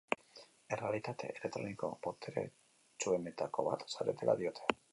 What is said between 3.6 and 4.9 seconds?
bat zaretela diote.